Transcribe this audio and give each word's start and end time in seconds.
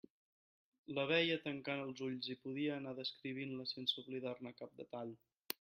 La 0.99 1.03
veia 1.11 1.35
tancant 1.43 1.83
els 1.83 2.01
ulls 2.09 2.31
i 2.37 2.37
podia 2.47 2.79
anar 2.81 2.97
descrivint-la 3.03 3.69
sense 3.75 4.03
oblidar-ne 4.05 4.59
cap 4.65 4.77
detall. 4.83 5.17